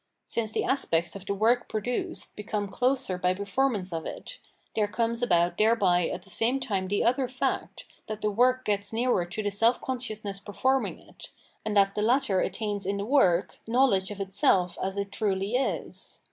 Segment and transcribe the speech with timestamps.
[0.25, 4.39] Since the aspects of the work produced become closer by performance of it,
[4.75, 8.91] there comes about thereby at the same time the other fact, that the work gets
[8.91, 11.29] nearer to the self consciousness performing it,
[11.63, 16.19] and that the latter attains in the work knowledge of itself as it truly is.